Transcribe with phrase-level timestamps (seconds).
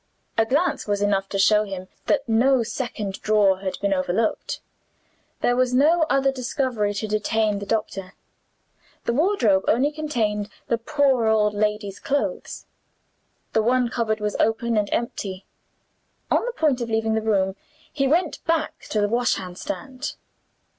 [0.35, 4.59] A glance was enough to show him that no second drawer had been overlooked.
[5.41, 8.13] There was no other discovery to detain the doctor.
[9.05, 12.65] The wardrobe only contained the poor old lady's clothes;
[13.53, 15.45] the one cupboard was open and empty.
[16.31, 17.55] On the point of leaving the room,
[17.93, 20.13] he went back to the washhand stand.